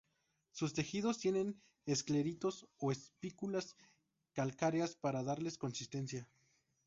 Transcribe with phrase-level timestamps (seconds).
[0.51, 3.75] Sus tejidos tienen escleritos, o espículas,
[4.33, 6.27] calcáreas, para darles consistencia.